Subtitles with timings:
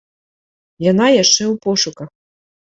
[0.91, 2.07] Яна яшчэ ў пошуках.